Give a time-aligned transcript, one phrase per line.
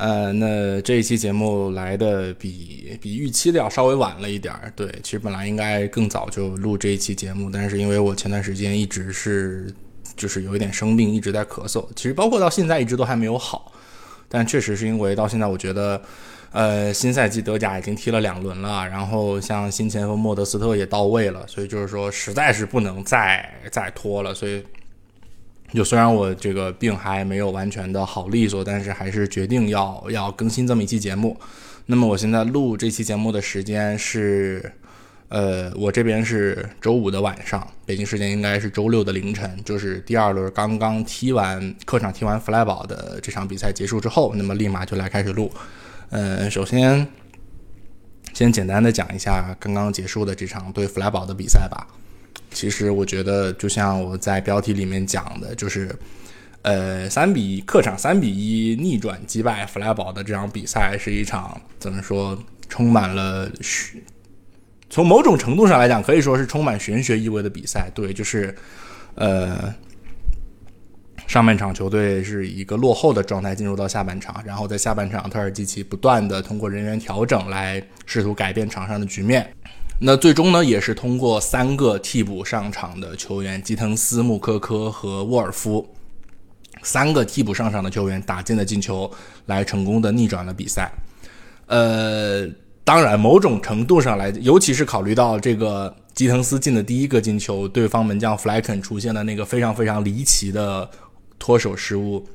[0.00, 4.72] 呃，那这一期节目来的比比预期的要稍微晚了一点儿。
[4.74, 9.70] 对，其实本来应该更早就录这一期节目，但是因为我前段时间一直是
[10.16, 13.70] 就是有一点生病，一直在咳嗽，其实包括到现在一直都还没有好。
[14.26, 16.00] 但确实是因为到现在，我觉得，
[16.52, 24.64] 呃，新赛季德甲已经踢了两轮了，然后像新前锋莫德斯特也到位了，所以就是说实在是不能再再拖了，所以。
[25.72, 31.38] 就虽然我这个病还没有完全的好利索，但是还是决定要要更新这么一期节目。
[31.86, 34.72] 那么我现在录这期节目的时间是，
[35.28, 45.50] 呃，我这边是周五的晚上，北京时间应该是周六的凌晨，就是第二轮刚刚踢完客场踢完弗莱堡的这场比赛结束之后，那么立马就来开始录。
[46.10, 47.06] 呃，首先
[48.32, 51.86] 先简单的讲一下刚刚结束的这场对弗莱堡的比赛吧。
[52.50, 55.88] 其实我觉得，就像我在标题里面讲的，就是，
[56.62, 62.36] 呃，三比一客场三比一逆转击败弗莱堡的这场比赛，是一场怎么说，
[62.68, 64.02] 充满了玄，
[64.90, 67.88] 从某种程度上来讲，可以说是充满玄学意味的比赛。
[67.94, 68.54] 对，就是，
[69.14, 69.72] 呃，
[71.28, 79.48] 上半场球队是一个落后的状态进入到下半场，然后在下半场，特尔基奇不断的通过人员调整来试图改变场上的局面。
[80.02, 85.86] 那最终呢，也是通过三个替补上场的球员基滕斯、穆科科和沃尔夫
[86.82, 89.10] 三个替补上场的球员打进的进球，
[89.44, 90.90] 来成功的逆转了比赛。
[91.66, 92.48] 呃，
[92.82, 100.90] 当然，某种程度上来，尤其是考虑到这个基滕斯进的第一个进球，对方门将弗莱肯出现的那个非常非常离奇的
[101.38, 102.26] 脱手失误，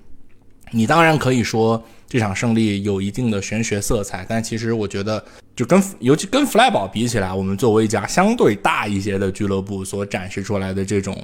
[0.72, 1.84] 你当然可以说。
[2.08, 5.22] 这场胜利有一定的玄学色彩，但其实我觉得，
[5.56, 11.20] 就跟尤其跟弗莱堡比起来，我们作为一家相对大一些的俱乐部所展示出来的这种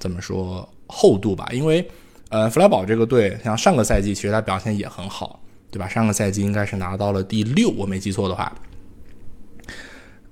[0.00, 1.46] 怎么说厚度吧？
[1.52, 1.86] 因为，
[2.30, 5.38] 呃，弗莱堡这个队像上个赛季其实他表现也很好，
[5.70, 5.86] 对吧？
[5.86, 8.52] 上个赛季应该是拿到了第六，我没记错的话。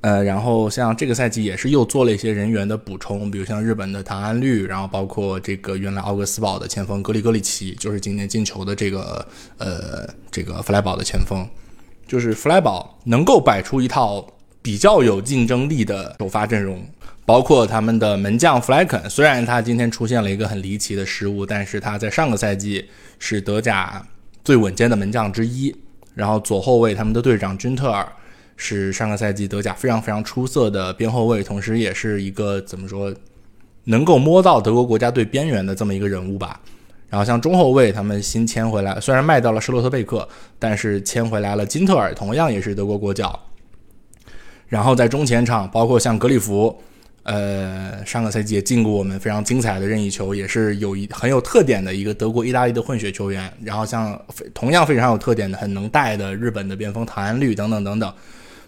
[0.02, 9.26] 呃，然后像这个赛季也是又做了一些人员的补充，比如像日本的唐安绿，然后包括这个原来奥格斯堡的前锋格里格里奇，就是今年进球的这个
[9.58, 11.46] 呃这个弗莱堡的前锋，
[12.06, 14.26] 就是弗莱堡能够摆出一套
[14.62, 16.82] 比较有竞争力的首发阵容，
[17.26, 22.88] 包括他们的门将弗莱肯，虽然他今天出现了一个很离奇的失误，但是他在上个赛季
[23.18, 24.02] 是德甲
[24.42, 25.76] 最稳健的门将之一，
[26.14, 28.10] 然后左后卫他们的队长君特尔。
[28.62, 33.12] 是上个赛季德甲非常非常出色的边后卫，同时也是一个怎么说，
[33.84, 36.60] 能够摸到德国国家队边缘的这么一个人物吧。
[37.09, 40.28] 然后像中后卫，他们新签回来，虽然卖掉了施洛特贝克，
[40.59, 43.41] 但是签回来了金特尔，同样也是德国国脚。
[44.69, 46.81] 然后在中前场，包括像格里夫，
[47.22, 53.53] 呃，上个赛季也进过我们非常精彩的任意球，也是有一很有特点的一个德国意大利的混血球员。
[53.65, 54.21] 然后像
[54.54, 58.15] 同样非常有特点的、很能带的日本的边锋唐安绿等等等等。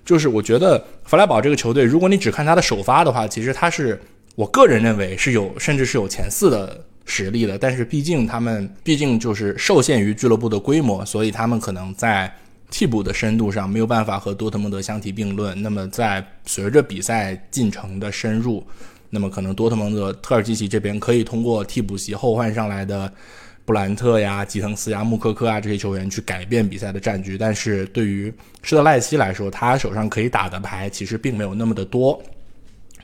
[0.05, 4.01] 就是我觉得弗莱堡这个球队，如果你只看他的首发的话，其实他是
[4.35, 7.57] 我个人认为是有甚至是有前四的实力的。
[7.57, 12.33] 但是毕竟他们毕竟就是受限于俱乐部的规模，所以他们可能在
[12.71, 15.62] 替补的深度上没有办法和多特蒙德相提并论。
[15.62, 18.65] 那么在随着比赛进程的深入，
[19.11, 23.12] 那么可能多特蒙德特尔基奇这边可以通过替补席后换上来的。
[23.65, 32.21] 布兰特呀、吉滕斯呀、穆科科啊这些球员去改变比赛的战局，但是对于施特赖希来说，他手上可以打的牌其实并没有那么的多，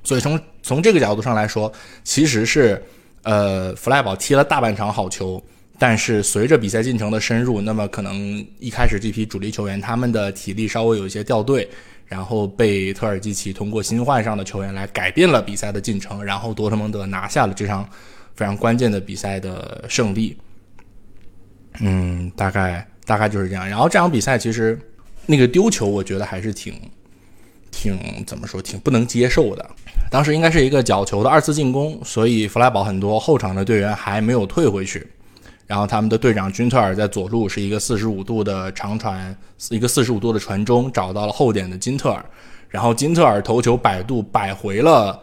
[0.02, 2.82] 所以从从这个角度上来说，其实是
[3.22, 5.40] 呃弗莱堡踢了大半场好球，
[5.78, 11.68] 但是随着比赛进程的深入，那么可能一开始这批主力球员他们的体力稍微有一些掉队，
[12.06, 17.88] 然后被特尔基奇通过新换上的球员来改变了比赛的进程，然后多特蒙德拿下了这场
[18.34, 20.36] 非常关键的比赛的胜利。
[21.80, 23.68] 嗯，大概大概就是这样。
[23.68, 24.78] 然后这场比赛其实
[25.26, 26.74] 那个丢球，我觉得还是挺
[27.70, 27.96] 挺
[28.26, 29.70] 怎么说，挺不能接受的。
[30.10, 35.06] 当时应该是一个角球的二次进攻，所以弗莱堡很多后场的队员还没有退回去。
[35.66, 39.36] 然后他们的队长君特尔在左路是一个四十五度的长传，
[39.68, 42.24] 一个四十五度的传中，找到了后点的金特尔。
[42.70, 45.18] 然后金特尔头球摆渡摆回了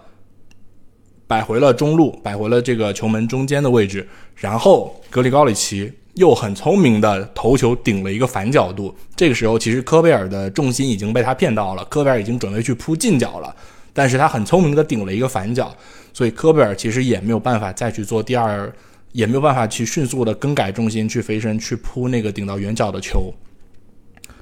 [1.28, 4.08] 摆回了中路，摆回了这个球门中间的位置。
[4.36, 5.92] 然后格里高里奇。
[6.16, 8.94] 又很聪明的头球顶了一个反角度。
[9.16, 13.56] 这个时候，其实科贝尔的重心已经被他骗到了，科贝尔已经准备去扑近角了，
[13.94, 15.74] 但是他很聪明的顶了一个反角，
[16.14, 18.72] 所以科贝尔其实也没有办法再去做第二，
[19.12, 23.34] 也没有办法去迅速的更改重心去飞身去扑那个顶到远角的球。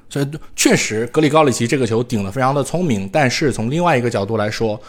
[0.09, 4.79] 所以确实，格里高里奇这个球顶得非常的聪明，但是从另外一个角度来说，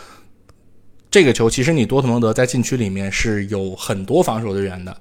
[1.10, 4.94] 这个球其实你多特蒙德在禁区里面是有很多防守队员的。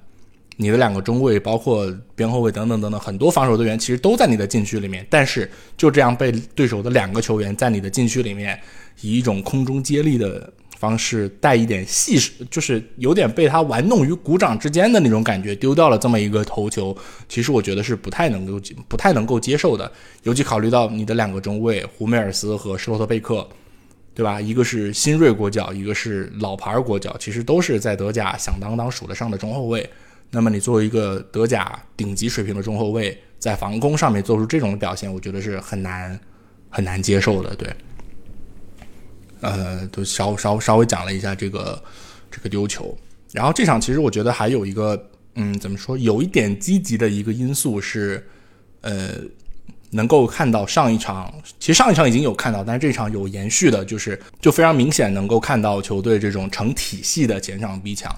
[0.56, 8.58] 你的两个中卫，包括边后卫等等等等，很多防守队员其实都在你的禁区里面，但是就这样被对手的两个球员在你的禁区里面
[9.00, 12.18] 以一种空中接力的方式，带一点戏，
[12.50, 16.96] 就是有点被他玩弄于股掌之间的那种感觉，丢掉了这么一个头球，
[17.28, 19.90] 其实我觉得是不太能够不太能够接受的，
[20.22, 23.48] 尤其考虑到你的两个中卫胡梅尔斯和施洛特贝克，
[24.14, 24.40] 对吧？
[24.40, 29.88] 一个是新锐国脚，一个是老牌国脚，其实都是在德甲响当当数得上的中后卫。
[30.34, 36.18] 那么你作为一个德甲顶级水平的中后卫，在防攻上面做出这种表现，我觉得是很难
[36.68, 37.54] 很难接受的。
[37.54, 37.72] 对，
[39.40, 41.80] 呃，都稍稍稍微讲了一下这个
[42.32, 42.98] 这个丢球，
[43.30, 48.26] 然后这场其实我觉得还有一个，嗯，怎么说，有一点积极的一个因素是，
[48.80, 49.10] 呃，
[49.90, 58.12] 能够看到上一场，其实上一场已经有看到，但是这场有延续的，就是就非常明显能够看到球队这种成体系的前场逼抢。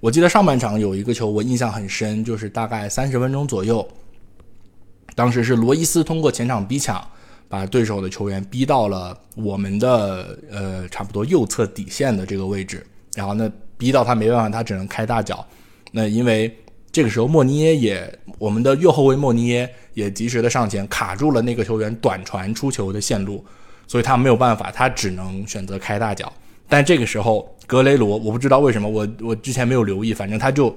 [0.00, 3.86] 我记得上半场有一个球，我印象很深，就是大概三十分钟左右，
[5.14, 7.02] 当时是罗伊斯通过前场逼抢，
[7.48, 15.44] 把对手的球员逼到了我们的呃差不多右侧底线的这个位置，然后呢逼到他没办法，他只能开大脚。
[15.92, 16.54] 那因为
[16.92, 23.42] 这个时候莫尼耶也，我们的右后卫莫尼耶也及时的上前卡住了那个球员短传出球的线路，
[23.86, 26.30] 所以他没有办法，他只能选择开大脚。
[26.68, 30.74] 但这个时候，格雷罗我不知道为什么，我我之前没有留意，反正他就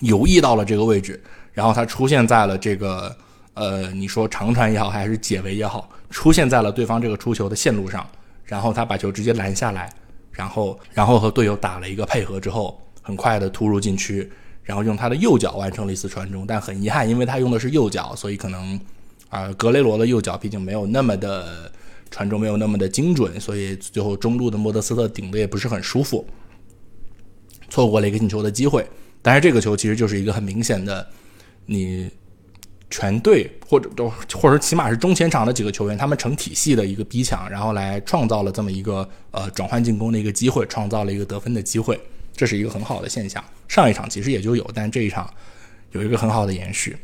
[0.00, 1.20] 游移到了这个位置，
[1.52, 3.14] 然后他出现在了这个
[3.54, 8.08] 呃，你说长传也好，还是解围也好，出现在了对方这个出球的线路上，
[8.44, 9.92] 然后他把球直接拦下来，
[10.30, 14.30] 然后然后和队友打了一个配合之后，很快的突入禁区，
[14.62, 18.80] 然后用他的右脚完成了一次传中，但很遗憾，因为他用的是右脚，所以可能
[19.28, 21.70] 啊，格雷罗的右脚毕竟没有那么的。
[22.10, 26.26] 传中没有那么的精准，所以最后中路的莫德斯特顶的也不是很舒服，
[27.68, 28.86] 错过了一个进球的机会。
[29.22, 31.06] 但是这个球其实就是一个很明显的，
[31.66, 32.10] 你
[32.90, 42.00] 全队或者都或者起码是中前场的几个球员，他们成体系的一个逼抢，然后来创造了这么一个呃转换进攻的一个机会，创造了一个得分的机会，
[42.34, 43.44] 这是一个很好的现象。
[43.68, 45.32] 上一场其实也就有，但这一场
[45.92, 46.96] 有一个很好的延续。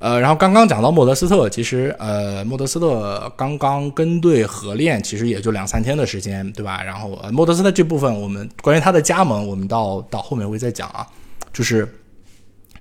[0.00, 6.82] 呃，然后刚刚讲到莫德斯特，其实呃，莫德斯特刚刚跟队合练，其实也就两三天的时间，对吧？
[6.82, 11.06] 然后呃，莫德斯特这部分，我们关于他的加盟，我们到到后面会再讲啊。
[11.52, 11.88] 就是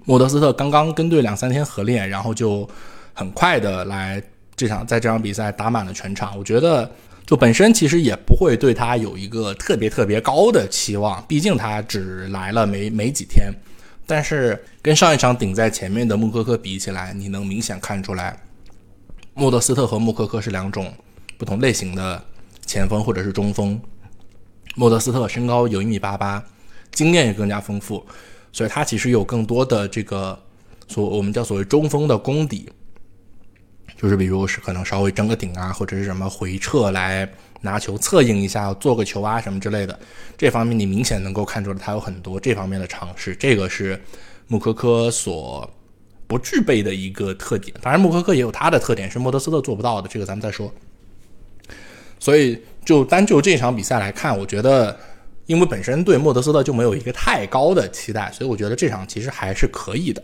[0.04, 2.68] 莫德斯特刚刚跟队两三天合练，然后就
[3.14, 4.22] 很快的来
[4.56, 6.38] 这场在这场比赛打满了全场。
[6.38, 6.90] 我觉得
[7.26, 13.54] 就本身其实也不会对他有一个特别特别高的期望，毕竟他只来了没没几天。
[14.16, 18.40] 但是跟上一场顶在前面的穆科科比起来，你能明显看出来，
[19.34, 20.94] 莫德斯特和穆科科是两种
[21.36, 22.24] 不同类型的
[22.64, 23.82] 前锋或者是中锋。
[24.76, 26.46] 莫德斯特身高有一米八八，
[26.92, 28.06] 经验也更加丰富，
[28.52, 30.40] 所以他其实有更多的这个
[30.88, 32.70] 所我们叫所谓中锋的功底，
[34.04, 37.28] 就是比如是可能稍微争个顶啊，或者是什么回撤来。
[37.62, 39.98] 拿球策应一下，做个球啊什么之类的，
[40.38, 43.34] 这方面你明显能够看出来，他有很多这方面的尝试。
[43.34, 43.98] 这个是
[44.48, 45.72] 穆科科所
[46.28, 47.74] 不具备的一个特点。
[47.82, 50.10] 当然，穆科科也有他的特点，是莫德斯特做不到的。
[50.10, 50.70] 这个咱们再说。
[52.20, 55.00] 所以，就单就这场比赛来看，我觉得，
[55.46, 60.22] 因为本身对莫德斯特就没有一个太高的期待，所以我觉得这场其实还是可以的。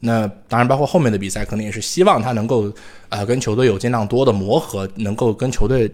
[0.00, 2.72] 那当然，包括后面的比赛，可能也是希望他能够
[3.08, 5.90] 呃跟球队有尽量多的磨合，能够跟球队。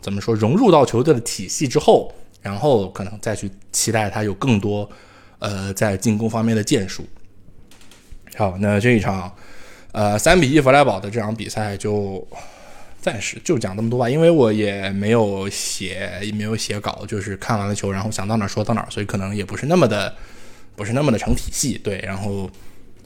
[0.00, 0.32] 怎么说？
[0.32, 4.88] 融入到球队的体系之后，然后可能再去期待他有更多，
[5.40, 7.04] 呃，在进攻方面的建树。
[8.36, 9.34] 好，那这一场，
[9.90, 12.26] 呃，三比一弗莱堡的这场比赛就
[13.02, 20.14] 暂时就讲这么多吧，因为我也没有写，也没有写稿，就是看完了球，然后想到哪儿说到哪儿，所以可能也不是那么的，
[20.76, 21.76] 不是那么的成体系。
[21.76, 22.48] 对，然后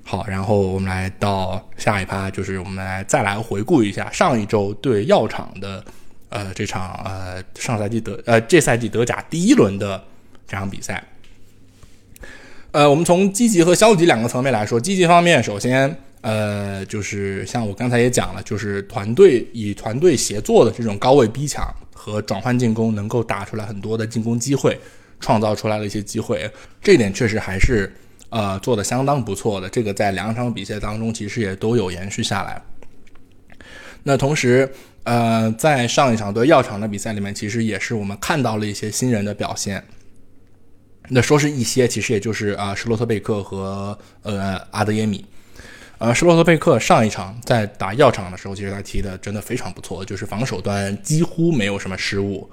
[0.05, 5.85] 好，然后我们来到下一趴，就是我们来再来回顾一下上一周对药厂的。
[6.35, 10.03] 呃，这场呃上赛季德呃这赛季德甲第一轮的
[10.49, 11.05] 这场比赛，
[12.71, 24.81] 呃，我们从积极和消极两个层面来说，积极方面，首先呃就是像我刚才也讲了，就是团队以团队协作的这种高位逼抢和转换进攻，能够打出来很多的进攻机会，
[25.21, 27.95] 创造出来了一些机会，这一点确实还是
[28.33, 32.61] 呃做的相当不错的，这个在两场比赛当中其实也都有延续下来。
[34.03, 34.69] 那同时，
[35.05, 39.85] 呃，在上一场对药厂的比赛里面，其实也是我们看到了一些新人的表现。
[41.09, 45.25] 那说是一些，其实也就是啊，施洛特贝克和呃阿德耶米。
[45.99, 52.51] 呃，施洛特贝克上一场在打药厂的时候，其实他踢的真的非常不错，就是防守端几乎没有什么失误，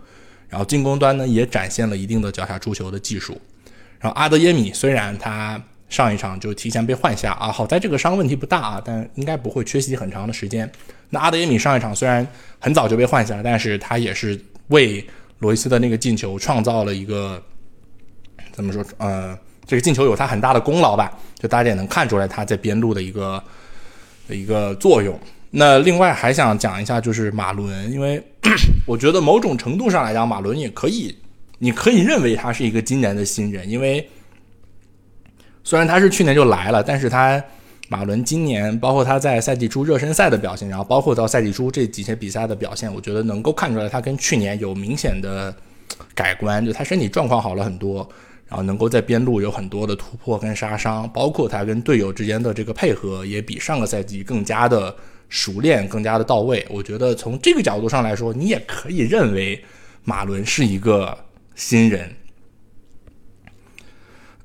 [0.49, 3.39] 然后进攻端呢也展现了一定的脚下出球的技术。
[3.99, 10.69] 然后阿德耶米虽然他上一场就提前被换下啊，好在这个伤问题不大啊，但应该不会缺席很长的时间。
[11.09, 12.25] 那阿德耶米上一场虽然
[12.59, 15.05] 很早就被换下了，但是他也是为
[15.39, 17.41] 罗伊斯的那个进球创造了一个
[18.51, 18.85] 怎么说？
[18.97, 21.11] 呃，这个进球有他很大的功劳吧？
[21.37, 23.43] 就大家也能看出来他在边路的一个
[24.27, 25.19] 的一个作用。
[25.51, 28.21] 那另外还想讲一下，就是马伦，因为
[28.85, 31.17] 我觉得某种程度上来讲，马伦也可以，
[31.59, 34.09] 你可以认为他是一个今年的新人，因为
[35.63, 37.43] 虽然他是去年就来了，但是他。
[37.91, 45.51] 马伦今年包括他在赛季初热身赛的表现，然后包括到赛季初这几些比赛的表现，我觉得能够看出来他跟去年有明显的
[46.13, 48.07] 改观，就他身体状况好了很多，
[48.47, 54.95] 然后能够在边路有很多的突破跟杀伤，包括他跟队友之间的这个配合也比上个赛季更加的
[55.27, 56.63] 熟练，更加的到位。
[56.69, 59.59] 我觉得从这个角度上来说，你也可以认为
[60.03, 61.17] 马伦是一个
[61.59, 62.09] 新人。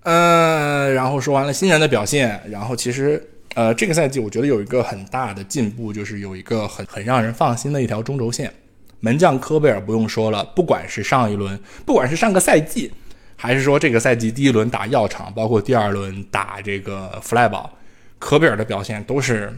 [0.02, 3.30] 嗯，然后说完了新人的表现，然后其实。
[3.54, 8.52] 呃，这个赛季我觉得有一个很大的进步，就是有一个很很让人放心的一条中轴线。
[8.98, 11.56] 门将科贝尔不用说了，不管是上一轮，
[11.86, 12.90] 不管是上个赛季，
[13.36, 17.72] 还是说这个赛季第一轮打药厂，包括第二轮打这个弗莱堡，
[18.18, 19.56] 科贝尔的表现都是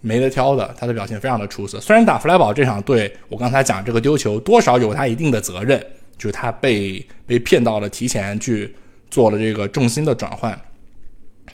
[0.00, 1.80] 没得挑的，他的表现非常的出色。
[1.80, 5.80] 虽然打弗莱堡这场对我刚才讲这个丢球，多少有他一定的责任，
[6.18, 8.74] 就是他被被骗到了提前去
[9.10, 10.58] 做了这个重心的转换。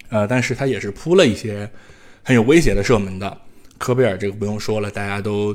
[0.08, 1.68] 呃，但是他也是扑了一些
[2.22, 3.38] 很有威胁的射门的。
[3.78, 5.54] 科贝尔这个不用说了，大家都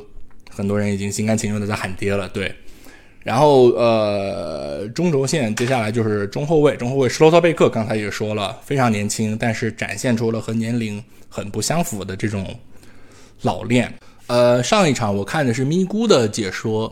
[0.50, 2.28] 很多人已经心甘情愿的在喊爹了。
[2.30, 2.54] 对，
[3.24, 12.60] 然后呃，中轴线接下来就是中后卫，中后卫施罗特贝克刚才也说了，非常年轻，但是展现出了和年龄很不相符的这种
[13.44, 13.94] 老练。
[14.26, 16.92] 呃，上一场我看的是咪咕的解说，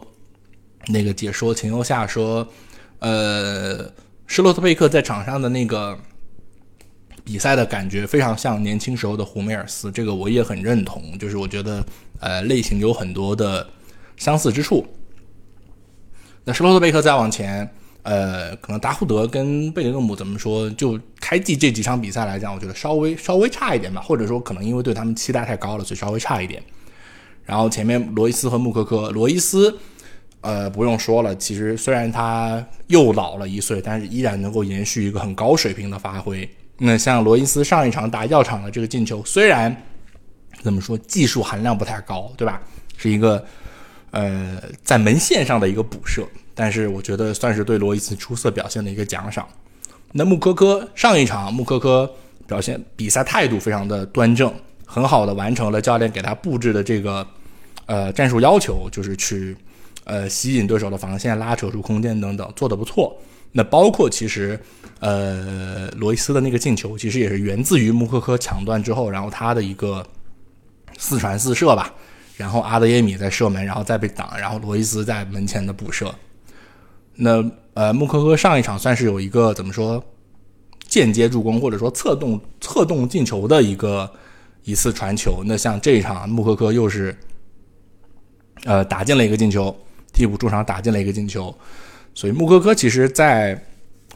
[0.87, 2.47] 那个解说秦优夏说，
[2.99, 3.91] 呃，
[4.27, 5.97] 施罗特贝克在场上的那个。
[7.23, 11.17] 比赛的感觉非常像年轻时候的胡梅尔斯，这个我也很认同。
[11.17, 11.83] 就是我觉得，
[12.19, 13.67] 呃，类型有很多的
[14.15, 14.85] 相似之处。
[16.43, 17.67] 那施罗特贝克再往前，
[18.03, 20.69] 呃，可能达胡德跟贝林厄姆怎么说？
[20.69, 26.61] 就开季这几场比赛来讲，我觉得稍微稍微差一点吧，或者说可能因为对他们期待太高了，所以稍微差一点。
[27.43, 29.75] 然后前面罗伊斯和穆科科，罗伊斯，
[30.45, 36.47] 呃，不用说了，其实虽然他又老了一岁，但是依然能够延续一个很高水平的发挥。
[36.77, 39.75] 那像罗伊斯上一场打药厂的这个进球，虽然
[40.61, 42.61] 怎么说技术含量不太高，对吧？
[42.95, 43.43] 是一个
[44.11, 46.23] 呃在门线上的一个补射，
[46.53, 49.47] 但是我觉得算是对罗伊斯出色表现的一个奖赏。
[50.11, 52.07] 那穆科科上一场，穆科科
[52.45, 54.53] 表现比赛态度非常的端正，
[54.85, 57.25] 很好的完成了教练给他布置的这个
[57.87, 59.57] 呃战术要求，就是去
[60.05, 63.15] 呃吸引对手的防线、拉扯出空间等等，做的不错。
[63.51, 64.59] 那包括其实，
[64.99, 70.05] 呃，罗伊斯的那个进球，其实也是源自于穆科科抢断之后，然后他的一个
[70.97, 71.93] 四传四射吧，
[72.35, 76.13] 然后阿德耶米在射门，然后再被挡，然后罗伊斯在门前的补射。
[77.15, 80.03] 那呃，穆科科上一场算是有一个怎么说
[80.85, 84.11] 间接助攻或者说策动策动进球的一个
[84.65, 85.41] 一次传球。
[85.45, 87.17] 那像这一场，穆科科又是
[88.65, 89.73] 呃打进了一个进球，
[90.15, 91.53] 替补出场打进了一个进球。
[92.13, 93.61] 所以穆科科其实，在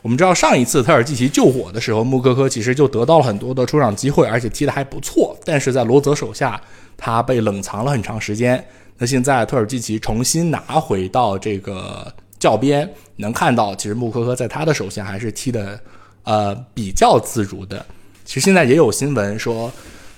[0.01, 5.37] 我们知道上一次特尔季奇救火的时候，穆科科其实就得到了很多的出场机会，而且踢得还不错。
[5.43, 6.61] 但是在罗泽手下，
[6.95, 8.65] 他被冷藏了很长时间。
[8.97, 15.77] 那现在特尔季奇重新拿回到这个教鞭，能看到其实穆科科在他的手下还是踢的
[16.23, 17.85] 呃比较自如的。
[18.23, 19.69] 其实现在也有新闻说，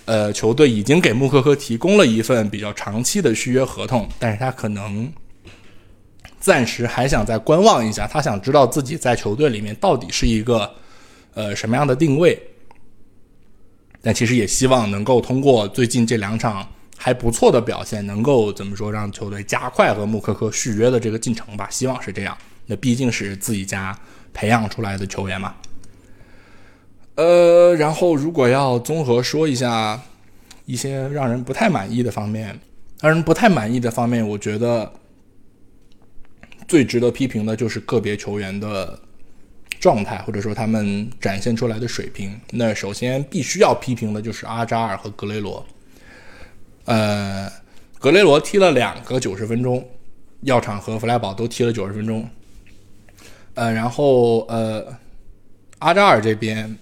[0.06, 5.12] 呃，球队已经给穆科科提供了一份比较长期的续约合同，但是他可能。
[6.42, 10.70] 暂时还想再观望一下，他想知道自己在球队里面到底是一个
[11.36, 12.38] 呃什么样的定位。
[14.02, 16.68] 但其实也希望能够通过最近这两场
[16.98, 21.68] 还不错的表现，能够怎么说让球队加快和穆科科续约的这个进程吧。
[21.70, 22.36] 希望是这样。
[22.66, 23.96] 那毕竟是自己家
[24.34, 25.54] 培养出来的球员嘛。
[27.14, 30.02] 呃，然后如果要综合说一下
[30.66, 32.60] 一些让人不太满意的方面，
[33.00, 34.92] 让人不太满意的方面，我觉得。
[36.72, 38.98] 最值得批评的就是个别球员的
[39.78, 42.40] 状态，或者说他们展现出来的水平。
[42.52, 45.66] 那首先必须要批评的就是阿扎尔和格雷罗。
[46.86, 47.52] 呃，
[48.00, 49.86] 格雷罗踢了两个九十分钟，
[50.44, 52.26] 药厂和弗莱堡都踢了九十分钟。
[53.56, 54.98] 呃，然后呃，
[55.80, 56.74] 阿扎尔这边，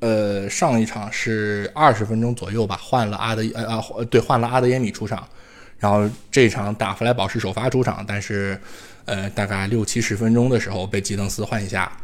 [0.00, 5.28] 呃，上一场是二十分钟左右吧，换了阿德呃啊对，换了阿德耶米出场。
[5.78, 8.60] 然后这场打弗莱堡是首发出场，但是。
[9.06, 11.96] 呃，大概六七十分钟的时候被吉登斯换下，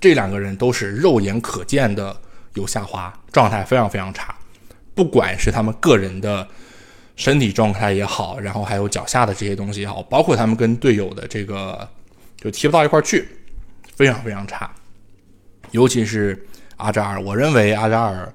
[0.00, 2.18] 这两个人都是肉眼可见的
[2.54, 4.34] 有下滑，状态非常非常差。
[4.94, 6.48] 不管是他们个人的
[7.14, 11.86] 身体状态也好，然后还有脚下的这些东西也好，包括他们跟队友的这个
[12.38, 13.28] 就踢不到一块去，
[13.96, 14.74] 非常非常差。
[15.72, 16.42] 尤其是
[16.78, 18.32] 阿扎尔，我认为阿扎尔。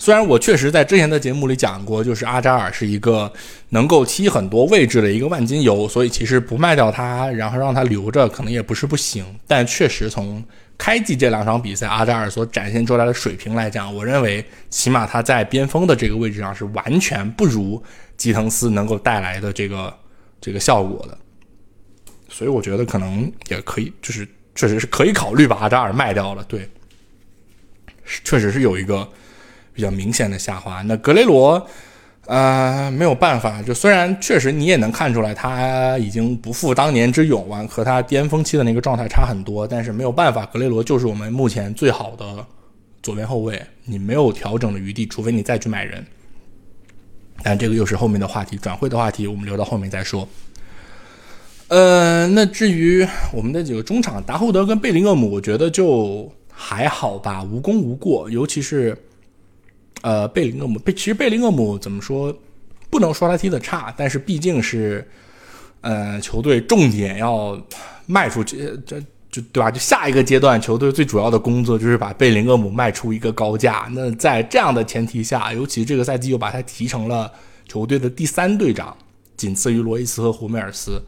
[0.00, 3.30] 虽然我确实在之前的节目里讲过，就是阿扎尔是一个
[3.68, 9.22] 能够踢很多位置的一个万金油，所以其实不卖掉他，然后让他留着，可能也不是不行。
[9.46, 10.42] 但确实从
[10.78, 17.82] 开季这两场比赛，阿扎尔所展现出来的水平来讲，我认为起码他在边锋的这个位置上是完全不如
[18.16, 19.94] 吉滕斯能够带来的这个
[20.40, 21.18] 这个效果的。
[22.30, 26.42] 所以我觉得可能也可以，就是确实是可以考虑把阿扎尔卖掉了。
[26.44, 26.66] 对，
[28.24, 29.06] 确实是有一个。
[29.80, 30.82] 比较明显的下滑。
[30.82, 31.66] 那格雷罗，
[32.26, 33.62] 呃，没有办法。
[33.62, 39.66] 就虽然确实你也能看出来，他已经不复当年之勇了，和他巅峰期的那个状态差很多。
[39.66, 42.44] 但是没有办法，格雷罗就是我们目前最好的
[43.02, 46.04] 左边后卫，你没有调整的余地，除非你再去买人。
[47.42, 50.28] 但这个又是后面的话题，转会的话题，我们留到后面再说。
[51.68, 58.94] 呃，那至于我们的几个中场，达厚德跟贝林厄姆，我觉得就还好吧，无功无过，尤其是。
[60.02, 62.34] 呃，贝林厄姆，贝其实贝林厄姆怎么说，
[62.88, 65.06] 不能说他踢的差，但是毕竟是，
[65.82, 67.60] 呃，球队重点要
[68.06, 69.70] 卖出去，这就对吧？
[69.70, 73.88] 就下一个阶段，球队最主要的工作就是把贝林厄姆卖出一个高价。
[73.92, 77.30] 那在这样的前提下，尤其这个赛季又把他提成了
[77.68, 78.96] 球队的第三队长，
[79.36, 81.00] 仅次于罗伊斯和胡梅尔斯。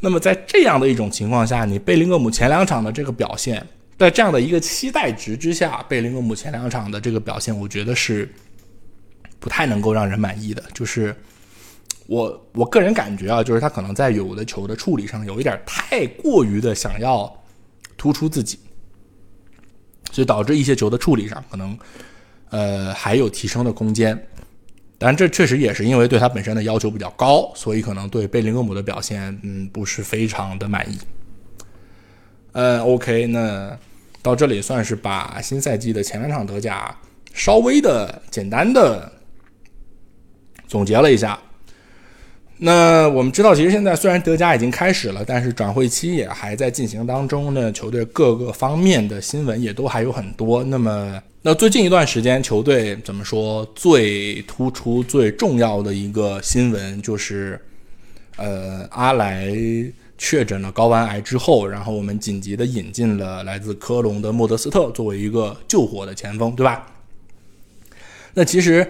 [0.00, 3.66] 那么在这样的一种情况下，你贝林厄姆前两场的这个表现。
[3.98, 8.32] 在这样的一个期待值之下，贝林厄姆前两场的这个表现，我觉得是
[9.40, 10.62] 不太能够让人满意的。
[10.72, 11.12] 就是
[12.06, 17.42] 我我个人感觉啊，就是他可能在有的球的处理上有一点太过于的想要
[17.96, 18.60] 突出自己，
[20.12, 21.76] 所以导致一些球的处理上可能
[22.50, 24.16] 呃还有提升的空间。
[24.96, 30.96] 但这确实也是因为对他本身的要求比较高，所以可能对贝林厄姆的表现嗯不是非常的满意。
[32.52, 33.76] 嗯，OK，那。
[34.22, 36.94] 到这里算是把新赛季的前两场德甲
[37.32, 39.10] 稍微的简单的
[40.66, 41.38] 总结了一下。
[42.60, 47.70] 那我们知道，其实现在虽然德甲已经开始了，但是转会期也还在进行当中呢。
[47.70, 50.64] 球队各个方面的新闻也都还有很多。
[50.64, 57.60] 那么，那最近一段时间，球队怎么说最突出、最重要的一个新闻就是，
[58.36, 59.54] 呃，阿莱。
[60.18, 66.84] 确诊了睾丸癌之后，然后我们紧急的引进了来自科隆的莫德斯特作为一个救火的前锋，对吧？
[68.34, 68.84] 那其实，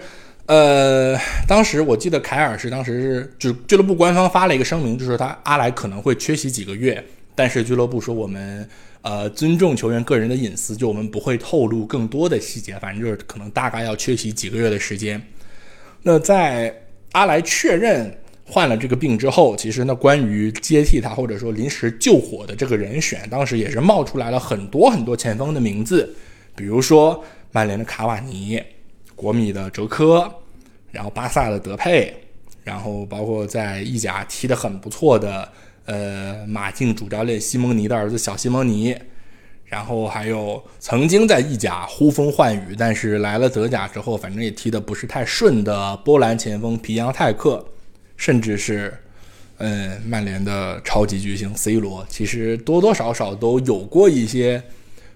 [0.47, 1.15] 呃，
[1.47, 7.03] 当时我记得凯尔是当时是就俱乐部官方发了一个声明，就是他阿莱可能会缺席几个月，
[7.35, 8.67] 但是俱乐部说我们
[9.03, 15.21] 呃尊重球员个人的隐私，就我们不会透露更多的细节，反正就是可能大概要缺席几个月的时间。
[16.01, 16.75] 那在
[17.11, 18.17] 阿莱确认。
[18.51, 26.15] 患了这个病之后，其实呢，关于接替他或者说临时救火的这个人选，当时也是冒出来了很多很多前锋的名字，
[26.55, 28.59] 比如说曼联的卡瓦尼、
[29.15, 30.29] 国米的哲科，
[30.91, 32.11] 然后巴萨的德佩，
[32.63, 35.47] 然后包括在意甲踢得很不错的
[35.85, 38.95] 呃马竞主教练西蒙尼的儿子小西蒙尼，
[39.65, 47.63] 然后还有曾经在意甲呼风唤雨，但是来了德甲之后，反正也踢得不是太顺的波兰前锋皮扬泰克。
[48.19, 48.93] 甚至是，
[49.59, 54.61] 嗯，曼联的超级巨星 C 罗，其实多多少少都有过一些，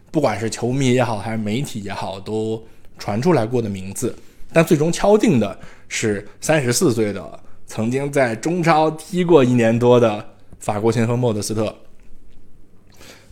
[0.10, 2.66] 不管是球迷也好，还是媒体也好，都
[2.98, 4.16] 传出来过的名字。
[4.54, 10.26] 但最终敲定的是三十四岁的，曾经在中超踢过一年多的
[10.60, 11.76] 法国前锋莫德斯特。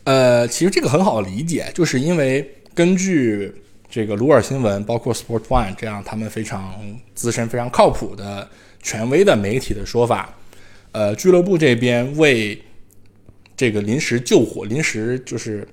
[0.04, 3.54] 呃，其实这个很好理解，就是因为根据
[3.90, 6.76] 这个鲁尔新闻，包括 Sport One 这样他们非常
[7.16, 8.50] 资深、非常靠谱的。
[8.82, 10.34] 权威的媒体的说法，
[10.92, 12.62] 呃，俱乐部这边为
[13.56, 15.68] 这个临时救火、临时就是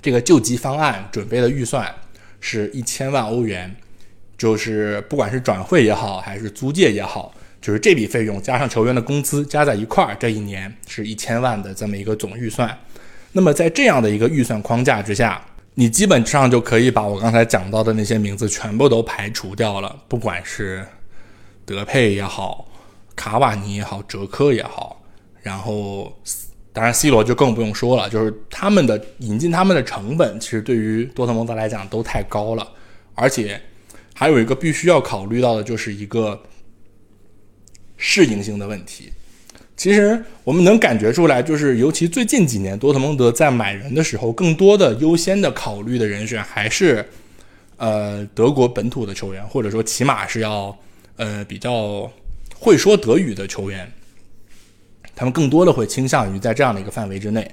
[0.00, 1.92] 这个救急方案准备的预算
[2.40, 3.74] 是一千万欧元，
[4.38, 12.78] 就是不管是转会也好，还是租借也好，就是这笔费用加上球员的工资加在一块儿，这一年是一千万的这么一个总预算。
[13.32, 20.86] 那么在这样的一个预算框架之下，你基本上就可以把我刚才讲到的那些名字全部都排除掉了，不管是
[21.74, 22.68] 德佩也好，
[23.14, 25.02] 卡瓦尼也好，哲科也好，
[25.42, 26.12] 然后
[26.72, 32.66] 当然 C 罗就更不用说了，就是他们的引进他们的成本，其实对于多特蒙德来讲都太高了，
[33.14, 33.60] 而且
[34.14, 36.40] 还有一个必须要考虑到的就是一个
[37.96, 39.12] 适应性的问题。
[39.76, 47.02] 其实我们能感觉出来，就是尤其最近几年，多特蒙德在买人的时候，更多的优先的考虑的人选还是，
[47.78, 50.76] 呃，德国本土的球员，或者说起码是要，
[51.16, 52.10] 呃，比较
[52.54, 53.90] 会说德语的球员。
[55.14, 57.46] 他们更多的会倾向于在这样的一个范围之内。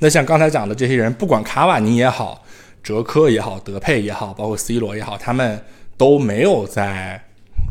[0.00, 2.44] 那像刚才讲的这些人，不管卡瓦尼也好，
[2.82, 5.62] 哲科也好，德佩也好，包括 C 罗也好，他们
[5.96, 7.22] 都没有在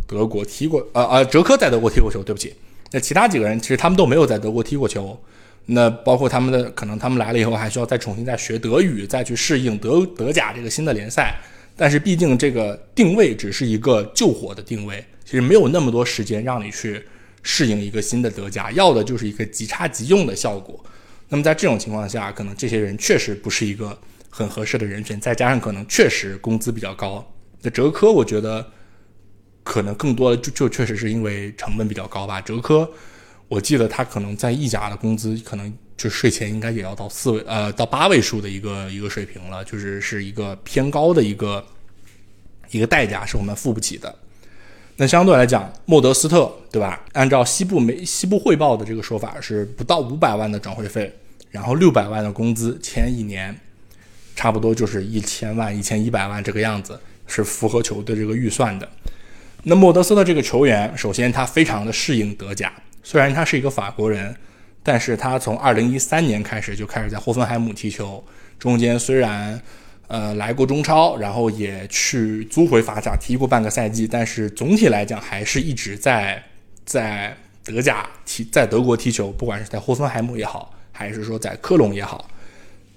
[0.08, 2.56] 德国踢过，呃呃，哲科在德国踢过球，对不起。
[2.92, 5.20] 那其他几个人其实他们都没有在德国踢过球，
[5.66, 11.36] 那包括他们的可能他们来了以后还需要再重新再学德语，再去适应德德甲这个新的联赛。
[11.76, 17.04] 但是毕竟这个定位只是一个救火的定位，其实没有那么多时间让你去
[17.42, 20.84] 适应一个新的德甲，要的就是一个即插即用的效果。
[21.30, 23.98] 那么在这种情况下，可能这些人确实不是一个
[24.30, 27.34] 很合适的人选，再加上可能确实工资比较高。
[27.62, 28.72] 那哲科我觉得。
[29.66, 32.42] 可能更多的就就确实是因为成本比较高吧。
[32.42, 32.92] 哲科，
[33.48, 41.66] 我记得他可能在意甲的工资，可能就税前应该也要到四位呃到八位数的一个一个水平了，就是是一个偏高的一个
[42.72, 44.14] 一个代价，是我们付不起的。
[44.98, 47.02] 那相对来讲，莫德斯特对吧？
[47.14, 51.12] 按照西部媒西部汇报的这个说法，是不到五百万的转会费，
[51.50, 53.60] 然后六百万的工资，签一年，
[54.36, 58.88] 差不多就是一千万一千一百万这个样子，是符合球队这个预算的。
[59.64, 64.36] 那莫德斯特这个球员，首先他非常的适应德甲，虽然他是一个法国人，
[64.84, 68.24] 但是他从二零一三年开始就开始在霍芬海姆踢球，
[68.60, 69.60] 中间虽然
[70.08, 76.44] 呃来过中超，然后也去租回法甲踢过半个赛季，但是总体来讲还是一直在
[76.86, 82.30] 在德甲踢，在德国踢球，不管是在霍芬海姆也好，还是说在科隆也好，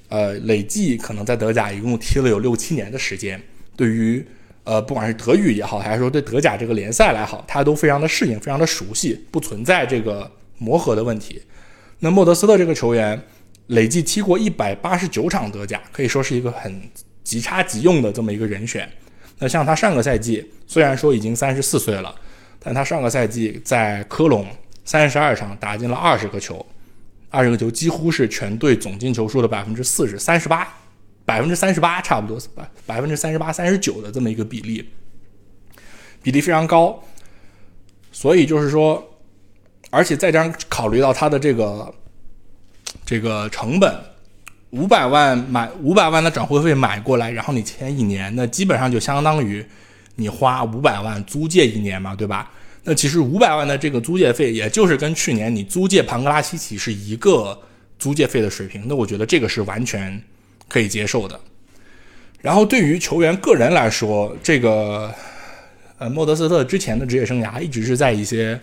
[0.08, 3.40] 呃，累计可能在德甲一共踢了有六七年的时间，
[3.76, 4.26] 对于。
[4.68, 11.40] 呃，不管是德语也好，还是说对德甲这个联赛来好，他都非常的适应，非常的熟悉，不存在这个磨合的问题。
[12.00, 13.22] 那莫德斯特这个球员
[13.68, 16.90] 累计踢过一百八十九场德甲，可以说是一个很
[17.22, 18.90] 即插即用的这么一个人选。
[19.38, 22.14] 那像他上个赛季虽然说已经三十四岁了，
[22.58, 24.46] 但他上个赛季在科隆
[24.84, 26.64] 三十二场打进了二十个球，
[27.30, 30.72] 二十个球几乎是全队总进球数的百分之四十三十八。
[31.24, 34.88] 百分之三十八，差不多百百分之三十八、三十九的这么一个比例，
[36.22, 37.02] 比例非常高。
[38.12, 39.04] 所以就是说，
[39.90, 41.92] 而且再加上考虑到他的这个
[43.06, 43.94] 这个成本，
[44.70, 49.64] 五百万买五百万的转会费买过来，然后你签一年，那基本上就相当于
[50.16, 52.50] 你花五百万租借一年嘛，对吧？
[52.84, 57.58] 那其实五百万的这个租借费，也就是跟去年你租借庞格拉西奇是一个
[57.98, 58.82] 租借费的水平。
[58.86, 60.22] 那我觉得这个是完全。
[60.68, 61.40] 可以接受的。
[62.40, 65.14] 然后对于球员个人来说，这个
[65.96, 68.60] 呃莫德斯特之前的职业生涯一直是在一些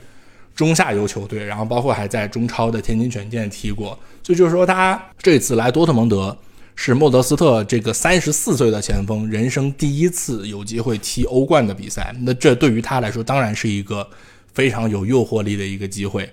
[0.56, 3.98] 中下游球队，然后包括还在中超的天津权健踢过。
[4.22, 6.38] 所以就是说，他这次来多特蒙德
[6.76, 12.16] 是莫德斯特这个三十四岁的前锋人生第一次有机会踢欧冠的比赛。
[12.22, 14.08] 那这对于他来说当然是一个
[14.54, 16.30] 非常有诱惑力的一个机会。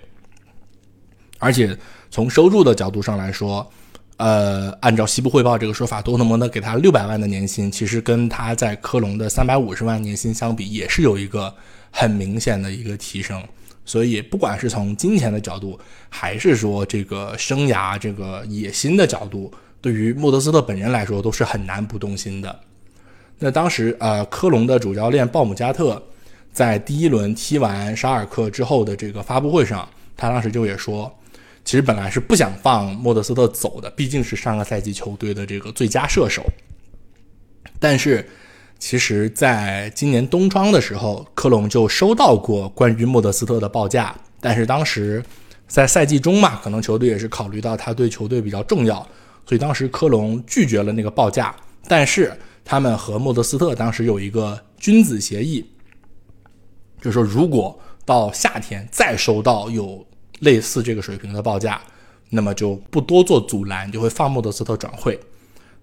[1.39, 1.75] 而且
[2.09, 3.67] 从收入的角度上来说，
[4.17, 11.51] 呃，按照西部汇报这个说法，多特蒙德给他六百万的年薪，其实跟他在科隆的三百五十万年薪相比，也是有一个
[11.89, 13.43] 很明显的一个提升。
[13.83, 22.59] 所以，不管是从金钱的角度，还是说这个生涯这个野心的角度，对于莫德斯特本人来说，都是很难不动心的。
[23.39, 26.01] 那当时，呃，科隆的主教练鲍姆加特
[26.53, 31.11] 在第一轮踢完沙尔克之后的这个发布会上，他当时就也说。
[31.63, 36.43] 其实本来是不想放莫德斯特走的，毕竟是上个赛季球队的这个最佳射手。
[37.79, 38.27] 但是，
[38.81, 44.13] 其实，在今年冬窗的时候，科隆就收到过关于莫德斯特的报价。
[44.39, 45.23] 但是当时
[45.67, 48.95] 在赛季中嘛，可能球队也是考虑到他对球队比较重要，
[49.45, 51.55] 所以当时科隆拒绝了那个报价。
[51.87, 55.63] 但是他们和莫德斯特当时有一个君子协议，
[56.99, 60.03] 就是说如果到夏天再收到有。
[60.41, 61.79] 类似这个水平的报价，
[62.31, 65.19] 那么就不多做阻拦，就会放莫德斯特转会。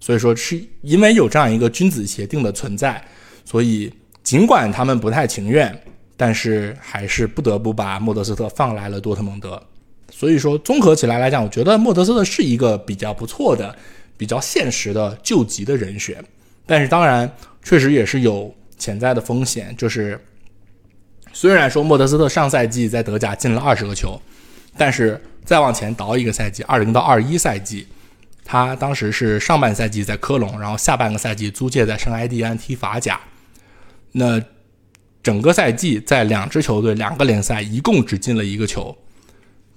[0.00, 3.02] 所以说，是因为有这样一个君子协定的存在，
[3.44, 5.76] 所以尽管他们不太情愿，
[6.16, 9.62] 但是还是不得不把莫德斯特放来了多特蒙德。
[10.10, 13.76] 所以说综合起来来讲，我觉得莫德斯特是一个比较不错的、
[14.16, 16.24] 比较现实的救急的人选。
[16.64, 17.30] 但是当然，
[17.62, 20.18] 确实也是有潜在的风险，就是
[21.32, 24.20] 虽然说莫德斯特上赛季在德甲进了二十个球，
[24.76, 27.86] 但是再往前倒一个赛季，二零到二一赛季，
[28.50, 33.20] 他当时是上半赛季在科隆，然后下半个赛季租借在圣埃蒂安踢法甲，
[34.12, 34.42] 那
[35.22, 38.96] 整个赛季在两支球队两个联赛一共只进了一个球。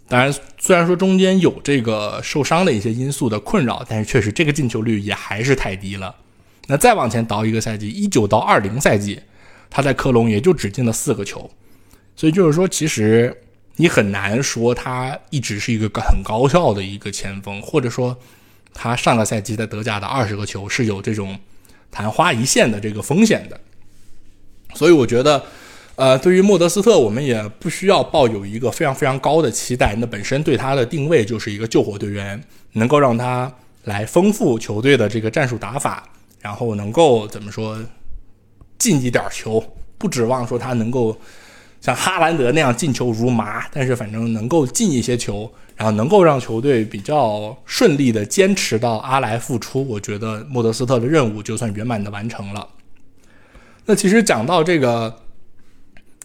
[0.08, 6.16] 当然，虽然说中间有这个受伤的一些因素的困扰，但是确实这个进球率也还是太低了。
[6.68, 9.20] 那再往前倒一个赛季，一九到二零赛季，
[9.70, 11.52] 他在科隆也就只进了四个球，
[12.16, 13.36] 所以就是说，其实
[13.76, 18.18] 你很难说他一直是一个很高效的一个前锋，或者说
[18.74, 21.38] 他上个赛季在德甲的二十个球是有这种
[21.92, 23.60] 昙花一现的这个风险的。
[24.74, 25.44] 所以我觉得，
[25.96, 29.96] 呃，对于莫德斯特，我们也不需要抱有一个非常非常高的期待。
[29.96, 32.42] 那本身对他的定位就是一个救火队员，
[32.74, 33.54] 能够让他
[33.84, 36.08] 来丰富球队的这个战术打法。
[36.40, 37.78] 然后能够怎么说
[38.80, 39.64] 进一点球，
[40.00, 41.16] 不指望说他能够
[41.80, 45.48] 像哈兰德那样进球如麻，但是反正能够进一些球，
[45.82, 52.68] 然后能够让球队比较顺利的坚持到阿莱复出，我觉得莫德斯特的任务就算圆满的完成了。
[53.88, 55.24] 那其实讲到这个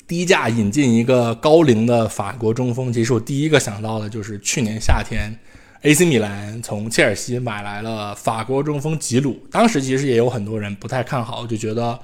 [0.06, 5.34] 低价引进一个高龄的法国中锋，其实我第一个想到的就是去年夏天。
[5.80, 11.98] AC 米兰从切尔西买来了法国中锋吉鲁，当时其实也有很多人不太看好，就觉得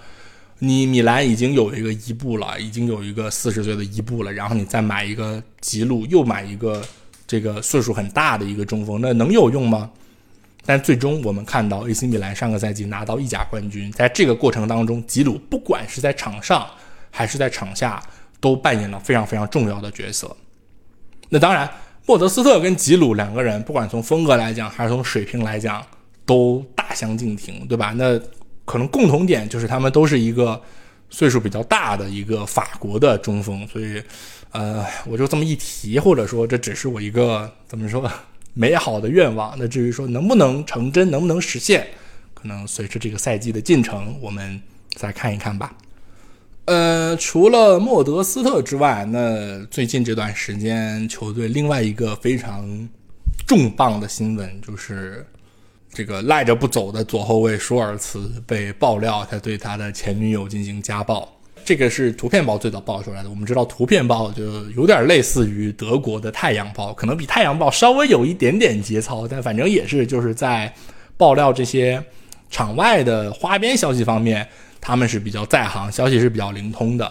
[0.61, 6.83] 你米兰已经有一个伊布了，已经有一个四十岁的伊布了，然后你再买一个吉鲁，又买一个
[7.33, 9.91] 这个岁数很大的一个中锋，那能有用吗？
[10.67, 16.69] 但最终我们看到 AC 米兰上个赛季拿到意甲冠军，在这个过程当中，吉鲁不管是在场上
[17.11, 18.03] 还是在场下，
[18.39, 20.37] 都扮演了非常非常重要的角色。
[21.31, 21.67] 那当然。
[22.05, 25.81] 莫德斯特跟吉鲁两个人，不管从风格来讲，还是从水平来讲，
[26.27, 27.95] 都大相径庭，对吧？
[27.97, 28.21] 那
[28.65, 30.61] 可能共同点就是他们都是一个
[31.13, 34.03] 岁数比较大的一个法国的中锋，所以，
[34.51, 38.11] 呃，我就这么一提，或者说这只是我一个怎么说
[38.55, 39.55] 美好的愿望。
[39.59, 41.87] 那至于说能不能成真，能不能实现，
[42.33, 44.61] 可能随着这个赛季的进程，我们
[44.95, 45.77] 再看一看吧。
[46.65, 52.89] 呃，除了莫德斯特之外，那最近这段时间球队另外一个非常
[53.47, 55.27] 重磅的新闻就是，
[55.93, 61.29] 这个赖着不走的左后卫舒尔茨被爆料他对他的前女友进行家暴。
[61.65, 63.31] 这个是图片报最早爆出来的。
[63.31, 70.73] 我们知道图片报就有点类似于德国的太阳报，可能比太阳报稍微有一点点节操，但反正也是就是在
[71.17, 72.03] 爆料这些
[72.51, 74.49] 场外的花边消息方面。
[74.81, 77.09] 他们是比较在行，消息是比较灵通的。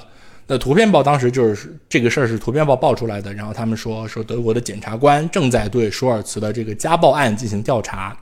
[0.48, 8.14] 那图片报当时就是这个事儿是图片报爆出来的，然后他们说说德国的检察官正在对舒尔茨的这个家暴案进行调查。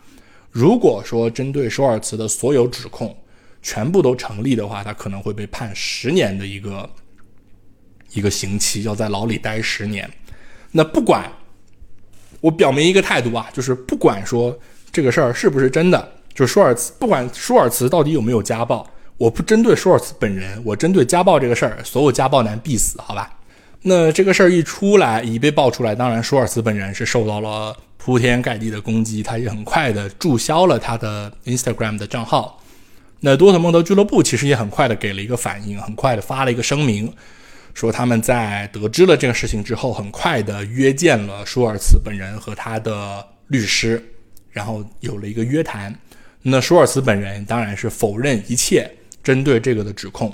[0.59, 3.15] 如果说针对舒尔茨的所有指控
[3.61, 6.89] 全部都成立的话，他可能会被判十年的一个
[8.11, 10.09] 一个刑期，要在牢里待十年。
[10.73, 11.31] 那不管
[12.41, 14.59] 我表明一个态度啊，就是不管说
[14.91, 18.85] 这个事儿是不是真的，就舒尔茨不管舒尔茨到底有没有家暴。
[19.17, 23.33] 我不针对舒尔茨本人，我针对家暴这个事儿，所有家暴男必死，好吧？
[23.83, 32.59] 那这个事儿一出来，一被爆出来，当然舒尔茨本人是受到了铺天盖地的攻击，他也很快的注销了他的 Instagram 的账号。
[33.19, 37.13] 那多特蒙德俱乐部其实也很快的给了一个反应，很快的发了一个声明，
[37.75, 44.03] 说他们在得知了这个事情之后，很快的约见了舒尔茨本人和他的律师，
[44.49, 45.93] 然后有了一个约谈。
[46.41, 48.89] 那舒尔茨本人当然是否认一切。
[49.21, 50.33] 针对这个的指控，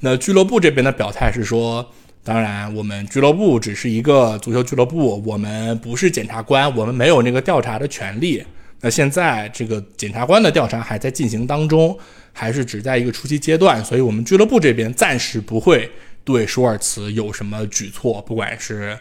[0.00, 1.86] 那俱乐部这边的表态是说，
[2.22, 8.44] 当然我们俱乐部只是一个足球俱乐部，我们不是检察官，我们没有那个调查的权利。
[8.80, 11.98] 那现在这个检察官的调查还在进行当中，
[12.32, 15.90] 还是只在一个初期阶段，所以我们俱乐部这边暂时不会
[16.24, 18.98] 对舒尔茨有什么举措，不管是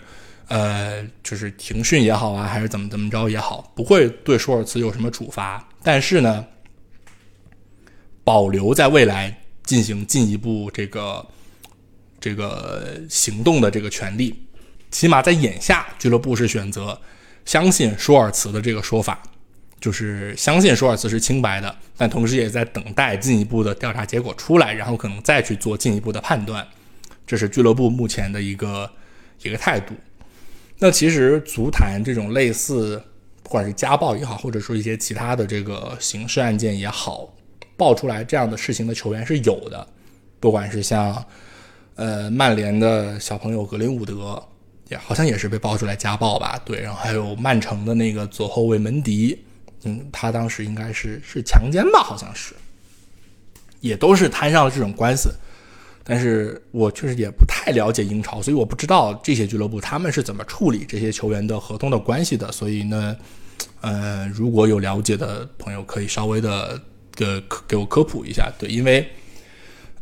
[0.47, 5.67] 呃就是停训也好啊，还是怎么怎么着也好，不会对舒尔茨有什么处罚。
[5.83, 6.45] 但是呢。
[8.21, 11.25] 保留在未来进行进一步这个
[12.19, 14.47] 这个行动的这个权利，
[14.91, 16.99] 起码在眼下，俱乐部是选择
[17.45, 19.21] 相信舒尔茨的这个说法，
[19.79, 26.67] 就是相信舒尔茨是清白的，但同时也在等待进一步的调查结果出来，然后可能再去做进一步的判断。
[27.25, 28.91] 这是俱乐部目前的一个
[29.43, 29.93] 一个态度。
[30.79, 33.01] 那其实足坛这种类似，
[33.43, 37.33] 不管是家暴也好，或者说一些其他的这个刑事案件也好。
[37.77, 39.87] 爆出来这样的事情的球员是有的，
[40.41, 41.25] 不管是像，
[41.99, 44.41] 呃，曼联的小朋友格林伍德，
[44.87, 46.57] 也好像也是被爆出来家暴吧？
[46.63, 49.37] 对，然后还有曼城的那个左后卫门迪，
[49.83, 51.99] 嗯，他当时应该是是强奸吧？
[51.99, 52.53] 好像是，
[53.81, 55.29] 也都是摊上了这种官司。
[56.05, 62.49] 但是我确实也不太了解英超，所以我不知道这些俱乐部他们是怎么处理这些球员的合同的关系的。
[62.49, 63.13] 所以呢，
[63.81, 66.81] 呃，如果有了解的朋友，可以稍微的
[67.13, 68.49] 给给我科普一下。
[68.57, 69.05] 对，因为。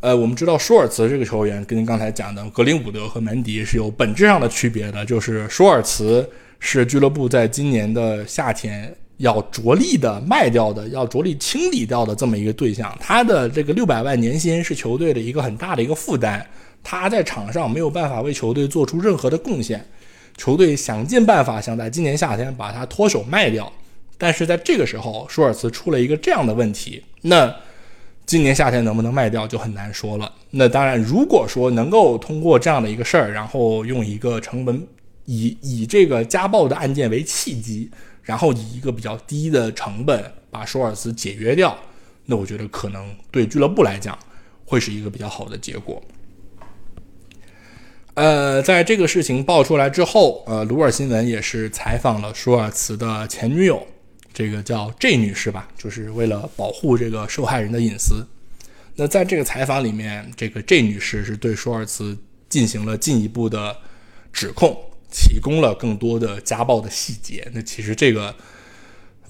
[0.00, 6.28] 呃，我们知道舒尔茨这个球员跟您刚才讲的格林伍德和门迪是有本质上的区别的，就是舒尔茨
[6.60, 12.96] 是俱乐部在今年的夏天要着力的卖掉的，要着力清理掉的这么一个对象。
[13.00, 16.40] 他的这个六百万年薪是球队的一个很大的一个负担，
[16.84, 19.84] 他在场上没有办法为球队做出任何的贡献，
[20.36, 23.72] 球队想尽办法想在今年夏天把他脱手卖掉，
[24.16, 27.52] 但是在这个时候，舒尔茨出了一个这样的问题，那。
[28.28, 30.30] 今年夏天能不能卖掉就很难说了。
[30.50, 34.86] 那当然，如果说能够通过这样的一个事儿，然后用一个成本
[35.24, 37.90] 以以这个家暴的案件为契机，
[38.22, 41.74] 然后以一个比较低的成本把舒尔茨解约掉，
[42.26, 44.18] 那我觉得可能对俱乐部来讲
[44.66, 46.02] 会是一个比较好的结果。
[48.12, 53.86] 呃，在这个事情爆出来之后，呃，鲁尔新闻也是采访了舒尔茨的前女友。
[54.38, 58.24] 这个叫 J 女士吧，就是为了保护这个受害人的隐私。
[58.94, 62.16] 那在这个采访里面，这个 J 女士是对舒尔茨
[62.48, 63.76] 进行了进一步的
[64.32, 67.50] 指控，提供了更多的家暴的细节。
[67.52, 68.32] 那其实这个，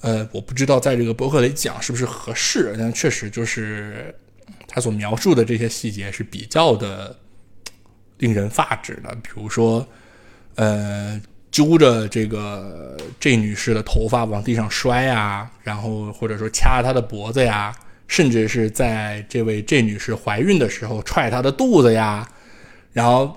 [0.01, 4.13] 呃，我不知道在这个博客里讲是不是合适，但确实就是
[4.67, 7.17] 他所描述的这些细节是比较的
[8.19, 9.15] 令人发指的。
[9.23, 9.89] 比如说，
[10.53, 11.19] 呃。
[11.59, 17.75] 揪着这个 J 女士的头发往地上摔呀，然后或者说掐她的脖子呀，
[18.07, 22.25] 甚至是在这位 J 女士怀孕的时候踹她的肚子呀，
[22.93, 23.35] 然后，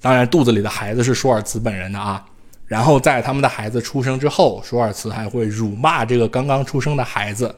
[0.00, 2.26] 当然肚子里的孩子是舒尔茨本人的啊。
[2.66, 7.54] 然后在他们的孩子出生之后，舒尔茨还会辱骂这个刚刚出生的孩子，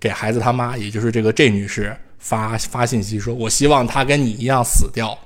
[0.00, 5.18] 给孩子他妈，也就是这个 J 女士发发信息说：“我希望他跟你一样死掉。”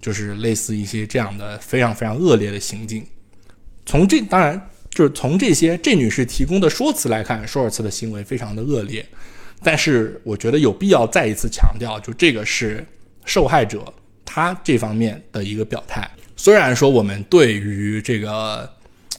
[0.00, 3.06] 就是类似一些这样的非常非常恶劣的行径。
[3.84, 9.04] 从这当然就是从这些这女士提供的说辞来看，舒尔茨的行为非常的恶劣。
[9.62, 12.84] 但是我觉得有必要再一次强调，就这个是
[13.24, 13.92] 受害者
[14.24, 16.08] 他这方面的一个表态。
[16.36, 18.70] 虽然说我们对于这个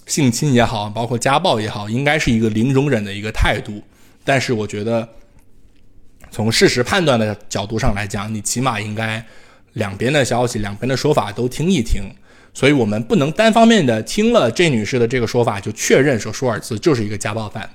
[0.06, 3.82] 性侵也好，包括家暴也好，应该是一个零容忍的一个态度，
[4.24, 5.08] 但是我觉得
[6.30, 9.26] 从事实判断的角度上来讲，你起码应该。
[9.78, 12.04] 两边的消息，两边的说法都听一听，
[12.54, 17.68] 所以我们不能单方面的听了这女士的这个说法就确认说舒尔茨就是一个家暴犯。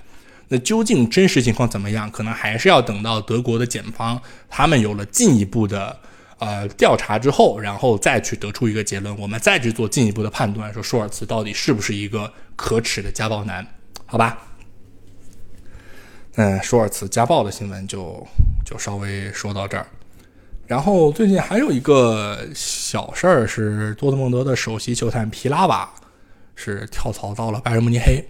[0.48, 2.10] 那究竟真实情况怎么样？
[2.10, 5.98] 可能还是要等到德国的检方他们有了进一步的
[6.38, 13.66] 呃调查之后，然后再去得出一个结论，我们再去做进一步的判断，说舒尔茨到底是不是一个可耻的家暴男？
[14.04, 14.38] 好吧？
[16.34, 18.26] 嗯，舒尔茨家暴的新闻就
[18.66, 19.86] 就稍微说到这儿。
[20.66, 25.92] 然后最近还有一个小事儿是，多特蒙德的首席球探皮拉瓦
[26.54, 28.24] 是跳槽到了拜仁慕尼黑。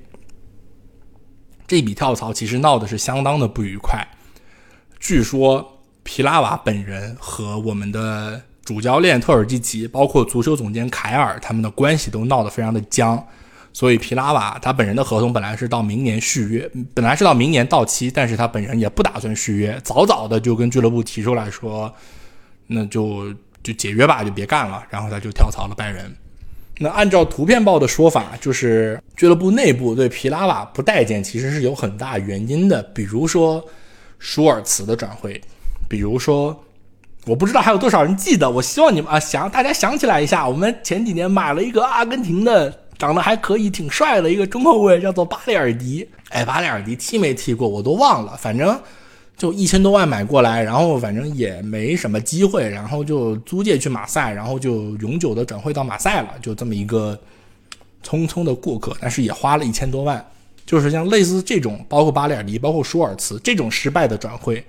[1.68, 4.04] 这笔跳槽其实闹的是相当的不愉快。
[4.98, 13.24] 据说皮拉瓦本人和我们的主教练特尔基奇，包括足球总监凯尔，他们的关系都闹得非常的僵。
[13.72, 21.94] 所以皮拉瓦他本人的合同本来是到明年续约，本来是到明年到期，但是他本人也不打算续约，早早的就跟俱乐部提出来说。
[22.72, 23.32] 那就
[23.62, 24.82] 就解约吧，就别干了。
[24.90, 26.12] 然后他就跳槽了拜仁。
[26.78, 32.82] 那按照图片报的说法，就是俱乐部内部对皮拉瓦不待见，其实是有很大原因的。
[32.94, 33.64] 比如说
[34.18, 35.40] 舒尔茨的转会，
[35.88, 36.64] 比如说
[37.26, 38.50] 我不知道还有多少人记得。
[38.50, 46.08] 我希望你们啊想大家想起来一下，我们前几年买了一个阿根廷的，长得还可以，挺帅的一个中后卫，叫做巴里尔迪。
[46.30, 48.80] 哎，巴里尔迪踢没踢过我都忘了，反正。
[49.36, 57.18] 就一千多万买过来，然后反正也没什么机会，然后就租借去马赛，然后就永久的转会到马赛了，就这么一个
[58.04, 60.24] 匆匆的过客，但是也花了一千多万。
[60.64, 64.64] 就是像类似这种，包括巴里尔迪，包括舒尔茨这种失败的转会，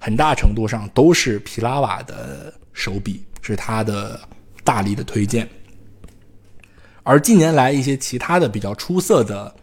[0.00, 4.20] 很大程度上都是皮拉瓦的手笔，是他的
[4.64, 5.48] 大力的推荐。
[7.04, 9.54] 而近年来一些其他的比较出色的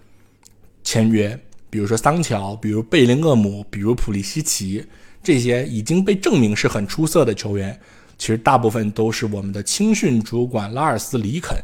[0.85, 1.37] 签约。
[1.73, 4.85] 比如说桑乔，比如贝林厄姆，比如普利西奇，
[5.23, 7.75] 这些已经被证明是很出色的球员，
[8.15, 11.57] 其实大部分都是我们的青训主管拉尔斯·里肯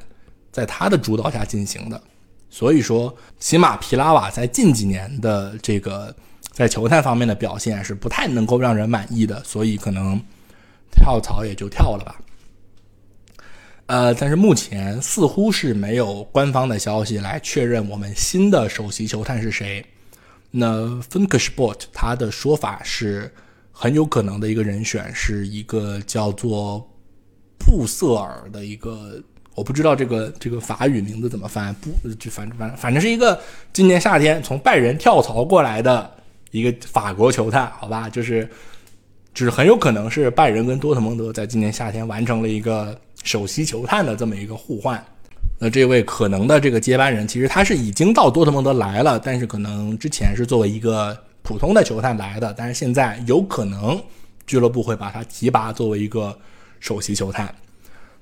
[0.52, 2.02] 在他的主导下进行的。
[2.50, 6.16] 所以说，起码皮拉瓦在近几年的这个
[6.52, 10.20] 在球探方面的表现是不太能够让人满意的，所以可能
[10.92, 12.20] 跳槽也就跳了吧。
[13.86, 19.86] 呃，但是目前似乎是没有官方的消息来确认我们新的首席球探是谁。
[20.52, 23.32] 那 f u n k Sport 他的说法是
[23.72, 26.86] 很有可能的一个人选是一个叫做
[27.58, 29.22] 布瑟尔的一个，
[29.54, 33.40] 我不知道这个这个法语名字怎么翻，布就反正反正反正是一个
[33.72, 36.10] 今年夏天从拜仁跳槽过来的
[36.52, 38.50] 一个法国球探，好吧，就是
[39.34, 45.06] 就是很有可能是拜仁跟多特蒙德在今年夏天完成了一个首席球探的这么一个互换。
[45.62, 54.02] 那这位可能的这个接班人，其实他是已经到多特蒙德来了，但是可能之前是作为一个普通的球探来的，但是现在有可能
[54.48, 56.34] 俱乐部会把他提拔作为一个
[56.80, 57.54] 首席球探。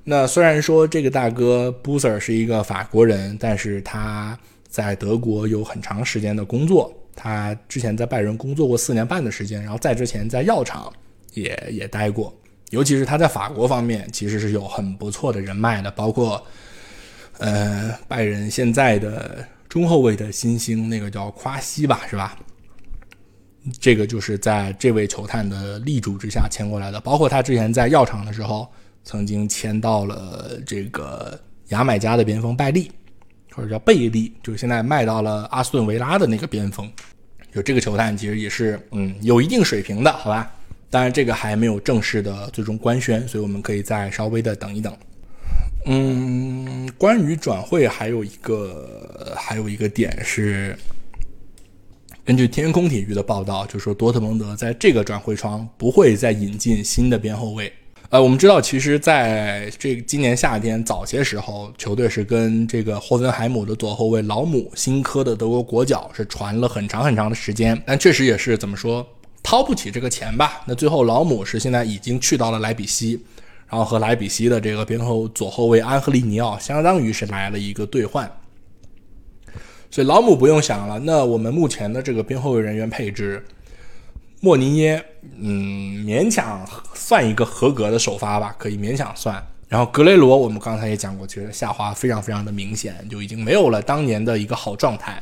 [0.03, 4.35] 那虽然说这个大哥 Boozer 是一个法国人，但是他
[4.67, 10.91] 在德国有很长时间的工作，他之前在拜仁工作过四年半的时间，然后在之前在药厂
[11.35, 12.33] 也也待过，
[12.71, 16.43] 尤其是他在法国方面其实是有很不错的人脉的，包括。
[17.39, 22.37] 呃，拜仁现在的中后卫的新星，那个叫夸西吧，是吧？
[23.79, 26.99] 这个就是在这位球探的力主之下签过来的。
[27.01, 28.67] 包括他之前在药厂的时候，
[29.03, 32.89] 曾经签到了这个牙买加的边锋拜利，
[33.53, 36.89] 或者叫贝利，就是现在卖到了阿斯顿维拉的那个边锋。
[37.53, 40.49] 就这个球探其实也是，嗯，有一定水平的，好吧？
[40.89, 44.95] 当然，这个还没有正式的最终官宣，所以我们可以再稍微的等一等。
[45.89, 50.77] 嗯，关于转会还有一个还有一个点是，
[52.25, 57.71] 根据天空体育的报道，就说多特蒙德在这个转会窗不会再引进新的边后卫。
[58.09, 69.07] 呃，我们知道，其实在这今年夏天早些时候，球队是跟这个霍芬海姆的左后卫老姆新科的德国国脚是传了很长很长的时间，但确实也是怎么说
[69.41, 70.63] 掏不起这个钱吧？
[70.67, 73.17] 那最后老姆是现在已经去到了莱比锡。
[73.69, 78.31] 然后和莱比锡的这个边后左后卫安赫利尼奥相当于是来了一个兑换，
[79.91, 80.97] 所以老姆不用想了。
[80.99, 83.45] 那我们目前的这个边后卫人员配置，
[84.39, 85.03] 莫尼耶，
[85.37, 89.45] 嗯，勉强算一个合格的首发吧，可以勉强算。
[89.67, 95.21] 然后格雷罗，我们刚才也讲过，其实下滑非常非常的明显，就已经没有了当年的一个好状态。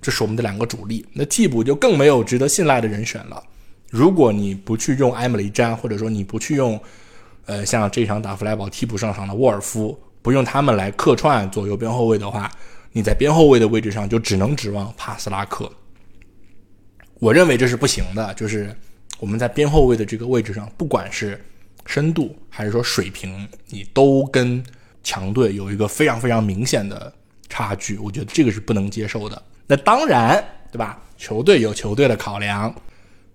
[0.00, 3.42] 这是我们的两个主力，那替补就更没有值得信赖的人选了。
[3.90, 6.80] 如果你不去用埃姆雷詹，或者说你不去用。
[7.46, 12.50] 呃，像这场打弗莱堡替补上场的沃尔夫，不用他们来客串左右边后卫的话，
[12.92, 15.70] 你在边后卫的位置上就只能指望帕斯拉克。
[17.18, 18.74] 我认为这是不行的，就是
[19.18, 21.38] 我们在边后卫的这个位置上，不管是
[21.86, 24.62] 深度还是说水平，你都跟
[25.02, 27.12] 强队有一个非常非常明显的
[27.48, 29.42] 差距，我觉得这个是不能接受的。
[29.66, 30.42] 那当然，
[30.72, 31.02] 对吧？
[31.16, 32.74] 球队有球队的考量。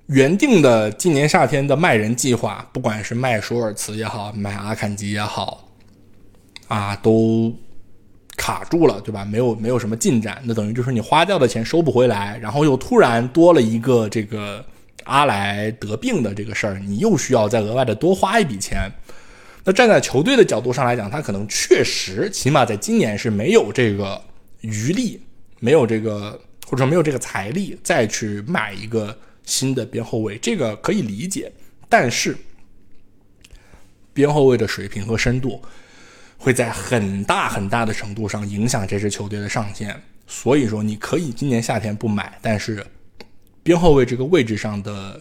[0.09, 5.69] 原定的今年夏天的卖人计划，不管是卖舒尔茨也好，卖阿坎吉也好，
[6.67, 7.55] 啊，都
[8.35, 9.23] 卡住了，对吧？
[9.23, 14.65] 没有没有什么进展，那等于就是你花掉的钱收不回来，然后又突然多了一个这个
[15.03, 18.89] 阿莱得病的这个事儿，你又需要再额外的多花一笔钱。
[19.63, 24.19] 那站在球队的角度上来讲，他可能确实起码在今年是没有这个
[24.61, 25.21] 余力，
[25.59, 26.31] 没有这个
[26.65, 29.15] 或者说没有这个财力再去买一个。
[29.49, 31.51] 新的边后卫，这个可以理解，
[31.89, 32.37] 但是
[34.13, 35.59] 边后卫的水平和深度
[36.37, 39.99] 会在很大很大的程度上影响这支球队的上限。
[40.27, 42.85] 所以说，你可以今年夏天不买，但是
[43.63, 45.19] 边后卫这个位置上的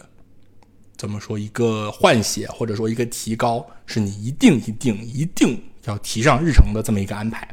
[0.95, 7.47] 怎么说一个换血或者说一个提高，是你一定一定一定要提上日程的这么一个安排。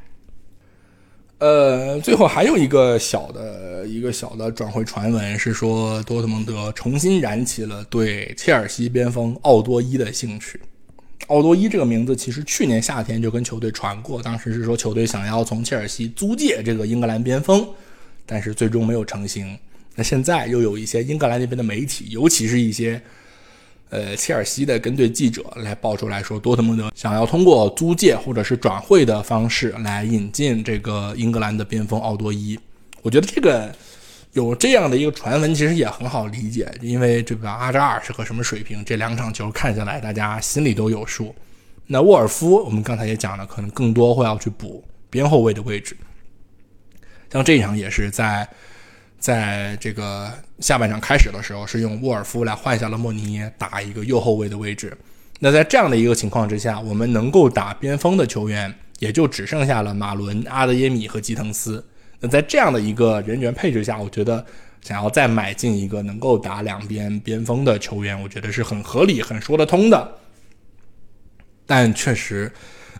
[1.39, 10.59] 呃，最后还有一个小的一个小的转会传闻是说，多特蒙德重新燃起了对切尔西边锋奥多伊的兴趣。
[11.27, 17.69] 奥多伊这个名字其实去年夏天就跟球队传过，当时是说球队想要从切尔西租借这个英格兰边锋，
[18.25, 19.59] 但是最终没有成型。
[19.95, 23.01] 那现在又有一些英格兰那边的媒体，尤其是一些。
[23.89, 32.59] 呃，切尔西的跟队记者来爆出来说，多特蒙德想要通过租借或者是转会的方式来引进这个英格兰的边锋奥多伊。
[33.03, 33.73] 我觉得这个
[34.33, 41.33] 有这样的一个传闻，其实也很好理解，因为这个阿扎尔是个什么水平，这两场球看下来，大家心里都有数。
[41.87, 45.97] 那沃尔夫，我们刚才也讲了，可能更多会要去补边后卫的位置，
[47.33, 48.49] 像这一场也是在。
[49.27, 54.97] 在这个下半场开始的时候，是用沃尔夫来换下了莫尼耶，打一个右后卫的位置。
[55.41, 61.85] 那在这样的一个情况之下，我们能够打边锋的球员也就只剩下了马伦、阿德耶米和基滕斯。
[62.21, 64.47] 那在这样的一个人员配置下，我觉得
[64.81, 70.09] 想要再买进一个能够打两边边锋的球员，我觉得是很合理、很说得通的。
[71.67, 72.53] 但确实。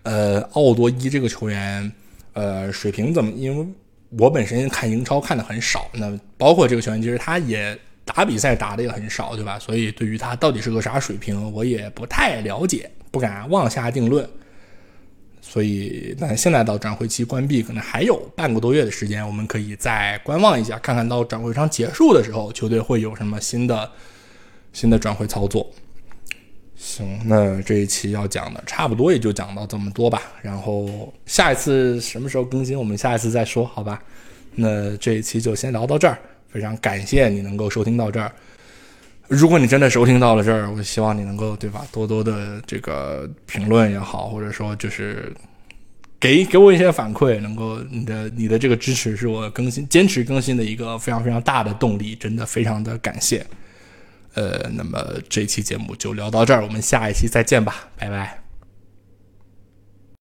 [0.03, 1.91] 呃，奥多伊这个球员，
[2.33, 3.33] 呃，水平怎么？
[3.33, 3.67] 因为
[4.11, 9.59] 我本身看英超看的很少，那包括这个球员，其实他也打比赛打的也很少，对吧？
[9.59, 14.29] 所以对于他到底是个啥水平，我也不太了解，不敢妄下定论。
[15.41, 23.91] 所以，但现在到转会期关闭，可能还有半个多月的时间，我们可以再观望一下，看看到转会窗结束的时候，球队会有什么新的
[24.73, 25.73] 新的转会操作。
[26.77, 30.23] 行，那这一期要讲的差不多也就讲到这么多吧。
[30.43, 34.03] 然后下一次什么时候更新，我们下一次再说，好吧？
[34.55, 36.19] 那这一期就先聊到这儿。
[36.49, 38.33] 非常感谢你能够收听到这儿。
[39.29, 45.35] 如果你真的收听到了这儿，我希望你能够对吧，多多的这个评论也好，或者说就是
[46.19, 53.45] 给给我一些反馈，能够你的你的这个支持是我更新坚持更新的一个非常非常大的动力，真的非常的感谢。
[54.37, 58.46] 呃，那么这期节目就聊到这儿，我们下一期再见吧，拜拜。